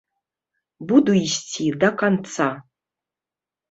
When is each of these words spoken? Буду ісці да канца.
Буду 0.93 1.11
ісці 1.25 1.71
да 1.87 1.95
канца. 2.03 2.53